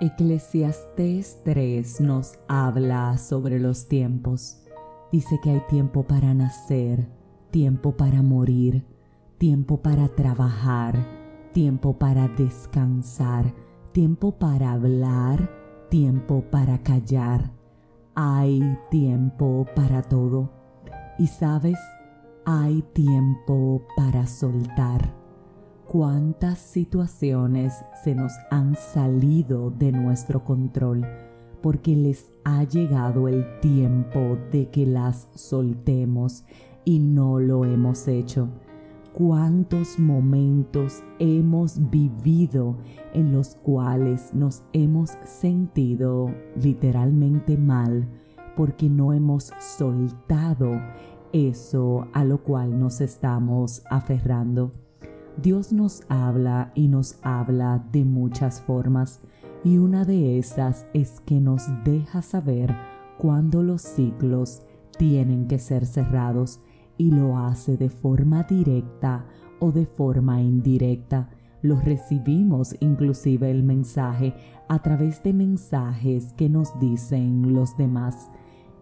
Eclesiastés 0.00 1.40
3 1.44 2.00
nos 2.00 2.40
habla 2.48 3.16
sobre 3.16 3.60
los 3.60 3.86
tiempos. 3.86 4.60
Dice 5.12 5.38
que 5.40 5.50
hay 5.50 5.62
tiempo 5.68 6.02
para 6.02 6.34
nacer, 6.34 7.08
tiempo 7.52 7.96
para 7.96 8.20
morir, 8.20 8.84
tiempo 9.38 9.82
para 9.82 10.08
trabajar, 10.08 10.98
tiempo 11.52 11.96
para 11.96 12.26
descansar, 12.26 13.54
tiempo 13.92 14.32
para 14.32 14.72
hablar, 14.72 15.48
tiempo 15.90 16.42
para 16.50 16.82
callar. 16.82 17.52
Hay 18.16 18.76
tiempo 18.90 19.64
para 19.76 20.02
todo. 20.02 20.50
Y 21.20 21.28
sabes, 21.28 21.78
hay 22.44 22.82
tiempo 22.94 23.86
para 23.96 24.26
soltar 24.26 25.23
cuántas 25.94 26.58
situaciones 26.58 27.84
se 28.02 28.16
nos 28.16 28.32
han 28.50 28.74
salido 28.74 29.70
de 29.70 29.92
nuestro 29.92 30.42
control 30.42 31.06
porque 31.62 31.94
les 31.94 32.32
ha 32.42 32.64
llegado 32.64 33.28
el 33.28 33.60
tiempo 33.60 34.36
de 34.50 34.70
que 34.70 34.86
las 34.86 35.28
soltemos 35.36 36.42
y 36.84 36.98
no 36.98 37.38
lo 37.38 37.64
hemos 37.64 38.08
hecho. 38.08 38.48
Cuántos 39.12 40.00
momentos 40.00 41.00
hemos 41.20 41.78
vivido 41.90 42.76
en 43.12 43.30
los 43.30 43.54
cuales 43.54 44.34
nos 44.34 44.64
hemos 44.72 45.10
sentido 45.24 46.28
literalmente 46.60 47.56
mal 47.56 48.08
porque 48.56 48.88
no 48.88 49.12
hemos 49.12 49.52
soltado 49.60 50.72
eso 51.32 52.08
a 52.12 52.24
lo 52.24 52.42
cual 52.42 52.80
nos 52.80 53.00
estamos 53.00 53.84
aferrando. 53.88 54.72
Dios 55.36 55.72
nos 55.72 56.02
habla 56.08 56.70
y 56.74 56.88
nos 56.88 57.18
habla 57.22 57.84
de 57.92 58.04
muchas 58.04 58.60
formas 58.60 59.20
y 59.64 59.78
una 59.78 60.04
de 60.04 60.38
esas 60.38 60.86
es 60.92 61.20
que 61.20 61.40
nos 61.40 61.64
deja 61.84 62.22
saber 62.22 62.74
cuándo 63.18 63.62
los 63.62 63.82
ciclos 63.82 64.62
tienen 64.96 65.48
que 65.48 65.58
ser 65.58 65.86
cerrados 65.86 66.60
y 66.96 67.10
lo 67.10 67.38
hace 67.38 67.76
de 67.76 67.88
forma 67.88 68.44
directa 68.44 69.26
o 69.58 69.72
de 69.72 69.86
forma 69.86 70.40
indirecta. 70.40 71.30
Lo 71.62 71.80
recibimos 71.80 72.76
inclusive 72.80 73.50
el 73.50 73.62
mensaje 73.62 74.34
a 74.68 74.82
través 74.82 75.22
de 75.22 75.32
mensajes 75.32 76.32
que 76.34 76.48
nos 76.48 76.78
dicen 76.78 77.54
los 77.54 77.76
demás. 77.76 78.30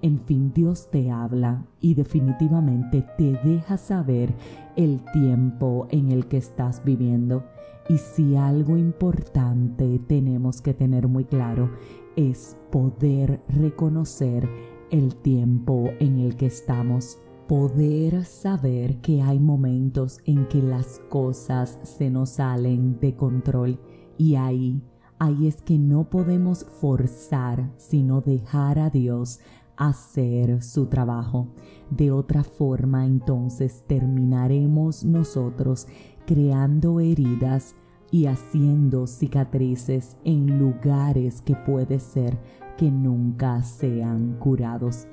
En 0.03 0.19
fin, 0.19 0.53
Dios 0.53 0.91
te 0.91 1.12
habla 1.12 1.64
y 1.81 1.95
definitivamente 1.95 3.06
te 3.17 3.39
deja 3.45 3.77
saber 3.77 4.34
el 4.75 5.00
tiempo 5.12 5.86
en 5.91 6.11
el 6.11 6.27
que 6.27 6.39
estás 6.39 6.83
viviendo. 6.84 7.45
Y 7.89 7.98
si 7.98 8.34
algo 8.34 8.77
importante 8.77 10.00
tenemos 10.00 10.61
que 10.61 10.75
tener 10.75 11.06
muy 11.06 11.25
claro 11.25 11.70
es 12.17 12.56
poder 12.73 13.42
reconocer 13.48 14.48
el 14.91 15.14
tiempo 15.14 15.91
en 16.00 16.19
el 16.19 16.36
que 16.36 16.47
estamos. 16.47 17.19
Poder 17.47 18.25
saber 18.25 19.00
que 19.03 19.23
hay 19.23 19.39
momentos 19.39 20.19
en 20.25 20.48
que 20.48 20.62
las 20.62 21.00
cosas 21.11 21.78
se 21.84 22.11
nos 22.11 22.30
salen 22.30 22.98
de 22.98 23.14
control 23.14 23.78
y 24.19 24.34
ahí, 24.34 24.83
ahí 25.20 25.47
es 25.47 25.62
que 25.62 25.78
no 25.78 26.11
podemos 26.11 26.64
forzar, 26.80 27.70
sino 27.77 28.20
dejar 28.20 28.78
a 28.78 28.91
Dios 28.91 29.41
hacer 29.88 30.62
su 30.62 30.86
trabajo. 30.86 31.48
De 31.91 32.12
otra 32.12 32.44
forma, 32.44 33.05
entonces 33.05 33.84
terminaremos 33.86 35.05
nosotros 35.05 35.86
creando 36.27 37.00
heridas 37.00 37.74
y 38.11 38.27
haciendo 38.27 39.06
cicatrices 39.06 40.16
en 40.24 40.58
lugares 40.58 41.41
que 41.41 41.56
puede 41.56 41.98
ser 41.98 42.39
que 42.77 42.91
nunca 42.91 43.62
sean 43.62 44.36
curados. 44.39 45.06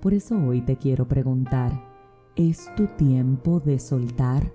Por 0.00 0.14
eso 0.14 0.36
hoy 0.38 0.62
te 0.62 0.76
quiero 0.76 1.06
preguntar, 1.06 1.72
¿es 2.36 2.68
tu 2.76 2.86
tiempo 2.86 3.60
de 3.60 3.78
soltar? 3.78 4.52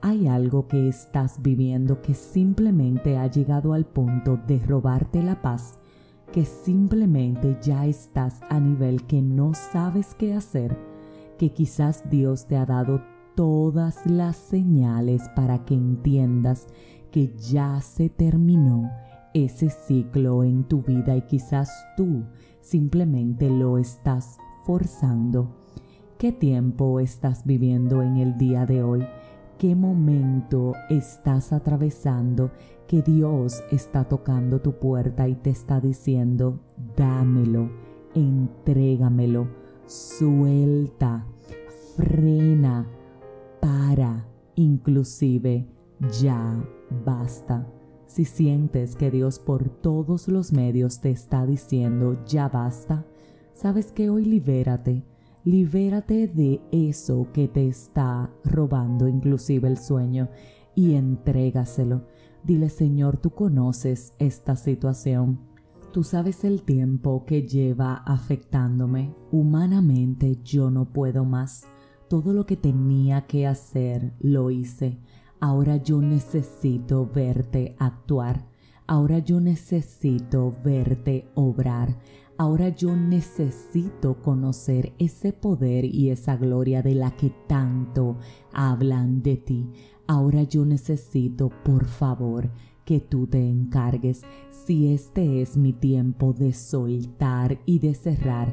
¿Hay 0.00 0.26
algo 0.26 0.66
que 0.66 0.88
estás 0.88 1.40
viviendo 1.40 2.02
que 2.02 2.14
simplemente 2.14 3.16
ha 3.16 3.26
llegado 3.26 3.72
al 3.72 3.86
punto 3.86 4.38
de 4.46 4.58
robarte 4.58 5.22
la 5.22 5.40
paz? 5.40 5.78
Que 6.34 6.44
simplemente 6.44 7.56
ya 7.62 7.86
estás 7.86 8.40
a 8.50 8.58
nivel 8.58 9.06
que 9.06 9.22
no 9.22 9.54
sabes 9.54 10.16
qué 10.16 10.34
hacer, 10.34 10.76
que 11.38 11.52
quizás 11.52 12.02
Dios 12.10 12.46
te 12.48 12.56
ha 12.56 12.66
dado 12.66 13.00
todas 13.36 14.04
las 14.04 14.34
señales 14.34 15.28
para 15.36 15.64
que 15.64 15.74
entiendas 15.74 16.66
que 17.12 17.36
ya 17.36 17.80
se 17.82 18.08
terminó 18.08 18.90
ese 19.32 19.70
ciclo 19.70 20.42
en 20.42 20.64
tu 20.64 20.82
vida 20.82 21.16
y 21.16 21.22
quizás 21.22 21.70
tú 21.96 22.24
simplemente 22.60 23.48
lo 23.48 23.78
estás 23.78 24.38
forzando. 24.66 25.54
¿Qué 26.18 26.32
tiempo 26.32 26.98
estás 26.98 27.46
viviendo 27.46 28.02
en 28.02 28.16
el 28.16 28.36
día 28.38 28.66
de 28.66 28.82
hoy? 28.82 29.06
¿Qué 29.58 29.76
momento 29.76 30.72
estás 30.90 31.52
atravesando 31.52 32.50
que 32.88 33.02
Dios 33.02 33.62
está 33.70 34.04
tocando 34.04 34.60
tu 34.60 34.78
puerta 34.78 35.28
y 35.28 35.36
te 35.36 35.50
está 35.50 35.80
diciendo, 35.80 36.60
dámelo, 36.96 37.70
entrégamelo, 38.14 39.48
suelta, 39.86 41.26
frena, 41.96 42.88
para, 43.60 44.26
inclusive 44.56 45.66
ya 46.20 46.62
basta. 47.04 47.66
Si 48.06 48.24
sientes 48.24 48.96
que 48.96 49.10
Dios 49.10 49.38
por 49.38 49.68
todos 49.68 50.28
los 50.28 50.52
medios 50.52 51.00
te 51.00 51.10
está 51.10 51.46
diciendo 51.46 52.22
ya 52.26 52.48
basta, 52.48 53.06
sabes 53.54 53.92
que 53.92 54.10
hoy 54.10 54.24
libérate, 54.24 55.04
libérate 55.44 56.26
de 56.26 56.60
eso 56.72 57.28
que 57.32 57.48
te 57.48 57.68
está 57.68 58.30
robando 58.44 59.08
inclusive 59.08 59.68
el 59.68 59.78
sueño 59.78 60.28
y 60.74 60.94
entrégaselo 60.94 62.02
Dile, 62.44 62.68
Señor, 62.68 63.16
tú 63.16 63.30
conoces 63.30 64.12
esta 64.18 64.54
situación. 64.54 65.40
Tú 65.94 66.04
sabes 66.04 66.44
el 66.44 66.62
tiempo 66.62 67.24
que 67.24 67.46
lleva 67.46 67.94
afectándome. 67.94 69.14
Humanamente 69.32 70.38
yo 70.44 70.70
no 70.70 70.92
puedo 70.92 71.24
más. 71.24 71.66
Todo 72.06 72.34
lo 72.34 72.44
que 72.44 72.58
tenía 72.58 73.22
que 73.22 73.46
hacer 73.46 74.12
lo 74.20 74.50
hice. 74.50 74.98
Ahora 75.40 75.78
yo 75.78 76.02
necesito 76.02 77.06
verte 77.06 77.76
actuar. 77.78 78.46
Ahora 78.86 79.20
yo 79.20 79.40
necesito 79.40 80.54
verte 80.62 81.30
obrar. 81.34 81.96
Ahora 82.36 82.68
yo 82.70 82.96
necesito 82.96 84.20
conocer 84.20 84.92
ese 84.98 85.32
poder 85.32 85.84
y 85.84 86.10
esa 86.10 86.36
gloria 86.36 86.82
de 86.82 86.96
la 86.96 87.12
que 87.12 87.30
tanto 87.46 88.18
hablan 88.52 89.22
de 89.22 89.36
ti. 89.36 89.70
Ahora 90.08 90.42
yo 90.42 90.64
necesito, 90.64 91.50
por 91.64 91.84
favor, 91.84 92.50
que 92.84 92.98
tú 92.98 93.28
te 93.28 93.48
encargues. 93.48 94.22
Si 94.50 94.92
este 94.92 95.42
es 95.42 95.56
mi 95.56 95.72
tiempo 95.72 96.32
de 96.32 96.52
soltar 96.52 97.60
y 97.66 97.78
de 97.78 97.94
cerrar, 97.94 98.52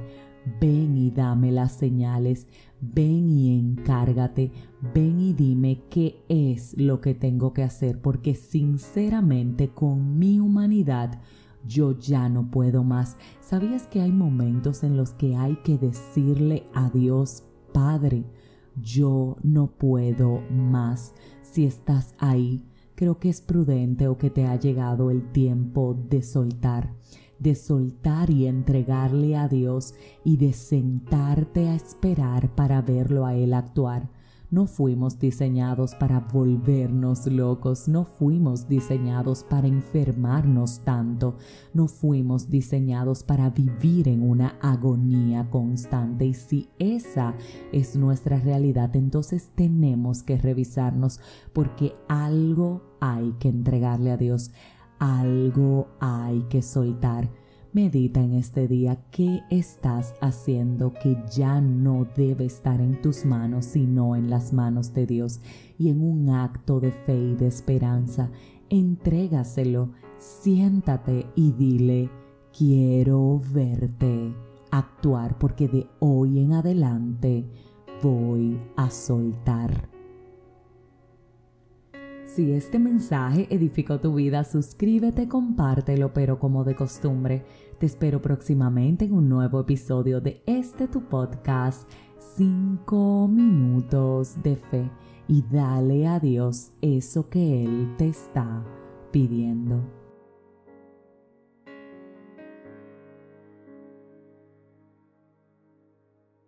ven 0.59 0.95
y 0.95 1.09
dame 1.09 1.51
las 1.51 1.73
señales, 1.73 2.47
ven 2.81 3.29
y 3.29 3.57
encárgate, 3.57 4.51
ven 4.93 5.19
y 5.19 5.33
dime 5.33 5.81
qué 5.89 6.23
es 6.29 6.77
lo 6.77 7.01
que 7.01 7.15
tengo 7.15 7.51
que 7.53 7.63
hacer, 7.63 7.99
porque 7.99 8.35
sinceramente 8.35 9.69
con 9.69 10.19
mi 10.19 10.39
humanidad, 10.39 11.19
yo 11.65 11.97
ya 11.97 12.29
no 12.29 12.49
puedo 12.49 12.83
más. 12.83 13.17
¿Sabías 13.39 13.87
que 13.87 14.01
hay 14.01 14.11
momentos 14.11 14.83
en 14.83 14.97
los 14.97 15.13
que 15.13 15.35
hay 15.35 15.55
que 15.57 15.77
decirle 15.77 16.67
a 16.73 16.89
Dios, 16.89 17.43
Padre, 17.73 18.23
yo 18.81 19.37
no 19.43 19.67
puedo 19.67 20.41
más? 20.49 21.13
Si 21.41 21.65
estás 21.65 22.15
ahí, 22.17 22.63
creo 22.95 23.19
que 23.19 23.29
es 23.29 23.41
prudente 23.41 24.07
o 24.07 24.17
que 24.17 24.29
te 24.29 24.45
ha 24.45 24.55
llegado 24.55 25.11
el 25.11 25.31
tiempo 25.31 25.97
de 26.09 26.23
soltar, 26.23 26.93
de 27.39 27.55
soltar 27.55 28.29
y 28.29 28.47
entregarle 28.47 29.35
a 29.35 29.47
Dios 29.47 29.95
y 30.23 30.37
de 30.37 30.53
sentarte 30.53 31.69
a 31.69 31.75
esperar 31.75 32.53
para 32.55 32.81
verlo 32.81 33.25
a 33.25 33.35
Él 33.35 33.53
actuar 33.53 34.20
no 34.51 34.67
fuimos 34.67 35.17
diseñados 35.17 35.95
para 35.95 36.19
volvernos 36.19 37.25
locos, 37.25 37.87
no 37.87 38.03
fuimos 38.03 38.67
diseñados 38.67 39.45
para 39.45 39.67
enfermarnos 39.67 40.81
tanto, 40.81 41.37
no 41.73 41.87
fuimos 41.87 42.49
diseñados 42.49 43.23
para 43.23 43.49
vivir 43.49 44.09
en 44.09 44.29
una 44.29 44.57
agonía 44.61 45.49
constante. 45.49 46.25
Y 46.25 46.33
si 46.33 46.69
esa 46.79 47.33
es 47.71 47.95
nuestra 47.95 48.39
realidad, 48.39 48.93
entonces 48.95 49.49
tenemos 49.55 50.21
que 50.21 50.37
revisarnos 50.37 51.21
porque 51.53 51.95
algo 52.09 52.81
hay 52.99 53.31
que 53.39 53.47
entregarle 53.47 54.11
a 54.11 54.17
Dios, 54.17 54.51
algo 54.99 55.87
hay 56.01 56.41
que 56.49 56.61
soltar. 56.61 57.40
Medita 57.73 58.19
en 58.21 58.33
este 58.33 58.67
día 58.67 58.97
qué 59.11 59.43
estás 59.49 60.13
haciendo 60.19 60.93
que 60.93 61.17
ya 61.33 61.61
no 61.61 62.05
debe 62.17 62.43
estar 62.45 62.81
en 62.81 63.01
tus 63.01 63.23
manos, 63.23 63.65
sino 63.65 64.17
en 64.17 64.29
las 64.29 64.51
manos 64.51 64.93
de 64.93 65.05
Dios. 65.05 65.39
Y 65.77 65.89
en 65.89 66.01
un 66.01 66.29
acto 66.29 66.81
de 66.81 66.91
fe 66.91 67.17
y 67.17 67.35
de 67.35 67.47
esperanza, 67.47 68.29
entrégaselo 68.69 69.89
siéntate 70.17 71.25
y 71.35 71.51
dile, 71.53 72.09
quiero 72.57 73.41
verte 73.53 74.35
actuar 74.69 75.37
porque 75.39 75.67
de 75.67 75.87
hoy 75.99 76.39
en 76.39 76.53
adelante 76.53 77.45
voy 78.03 78.59
a 78.75 78.89
soltar. 78.89 79.90
Si 82.35 82.53
este 82.53 82.79
mensaje 82.79 83.45
edificó 83.49 83.99
tu 83.99 84.13
vida, 84.13 84.45
suscríbete, 84.45 85.27
compártelo, 85.27 86.13
pero 86.13 86.39
como 86.39 86.63
de 86.63 86.75
costumbre, 86.75 87.43
te 87.77 87.85
espero 87.85 88.21
próximamente 88.21 89.03
en 89.03 89.13
un 89.13 89.27
nuevo 89.27 89.59
episodio 89.59 90.21
de 90.21 90.41
este 90.45 90.87
tu 90.87 91.01
podcast, 91.09 91.91
5 92.37 93.27
minutos 93.27 94.41
de 94.43 94.55
fe, 94.55 94.89
y 95.27 95.43
dale 95.51 96.07
a 96.07 96.21
Dios 96.21 96.71
eso 96.81 97.27
que 97.29 97.65
Él 97.65 97.95
te 97.97 98.07
está 98.07 98.63
pidiendo. 99.11 100.00